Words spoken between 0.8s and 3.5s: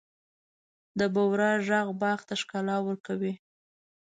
د بورا ږغ باغ ته ښکلا ورکوي.